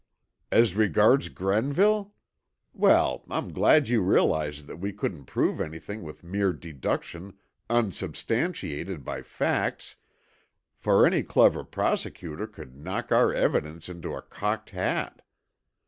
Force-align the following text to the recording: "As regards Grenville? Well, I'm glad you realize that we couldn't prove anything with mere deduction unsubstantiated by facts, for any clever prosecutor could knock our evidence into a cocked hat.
"As 0.51 0.73
regards 0.75 1.29
Grenville? 1.29 2.15
Well, 2.73 3.23
I'm 3.29 3.53
glad 3.53 3.87
you 3.87 4.01
realize 4.01 4.65
that 4.65 4.77
we 4.77 4.91
couldn't 4.93 5.25
prove 5.25 5.61
anything 5.61 6.01
with 6.01 6.23
mere 6.23 6.53
deduction 6.53 7.37
unsubstantiated 7.69 9.05
by 9.05 9.21
facts, 9.21 9.97
for 10.75 11.05
any 11.05 11.21
clever 11.21 11.63
prosecutor 11.63 12.47
could 12.47 12.75
knock 12.75 13.11
our 13.11 13.31
evidence 13.31 13.89
into 13.89 14.15
a 14.15 14.23
cocked 14.23 14.71
hat. 14.71 15.21